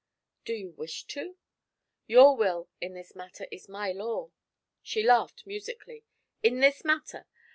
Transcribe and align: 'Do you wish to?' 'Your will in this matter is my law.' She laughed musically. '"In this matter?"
'Do 0.45 0.53
you 0.55 0.71
wish 0.71 1.03
to?' 1.03 1.37
'Your 2.07 2.35
will 2.35 2.67
in 2.81 2.95
this 2.95 3.13
matter 3.15 3.45
is 3.51 3.69
my 3.69 3.91
law.' 3.91 4.31
She 4.81 5.03
laughed 5.03 5.45
musically. 5.45 6.05
'"In 6.41 6.59
this 6.59 6.83
matter?" 6.83 7.27